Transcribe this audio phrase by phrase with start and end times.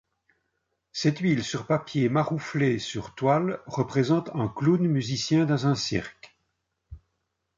[0.93, 6.35] Cette huile sur papier marouflé sur toile représente un clown musicien dans un cirque.